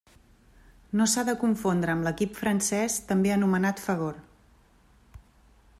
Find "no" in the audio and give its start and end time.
1.01-1.05